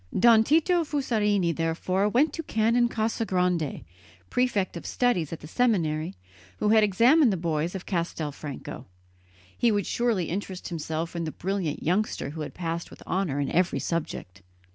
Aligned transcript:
Don 0.17 0.43
Tito 0.43 0.83
Fusarini 0.83 1.51
therefore 1.55 2.09
went 2.09 2.33
to 2.33 2.41
Canon 2.41 2.89
Casagrande, 2.89 3.83
prefect 4.31 4.75
of 4.75 4.83
studies 4.87 5.31
at 5.31 5.41
the 5.41 5.47
seminary, 5.47 6.15
who 6.57 6.69
had 6.69 6.83
examined 6.83 7.31
the 7.31 7.37
boys 7.37 7.75
of 7.75 7.85
Castelfranco; 7.85 8.87
he 9.55 9.71
would 9.71 9.85
surely 9.85 10.25
interest 10.25 10.69
himself 10.69 11.15
in 11.15 11.25
the 11.25 11.31
brilliant 11.31 11.83
youngster 11.83 12.31
who 12.31 12.41
had 12.41 12.55
passed 12.55 12.89
with 12.89 13.05
honour 13.05 13.39
in 13.39 13.51
every 13.51 13.77
subject. 13.77 14.41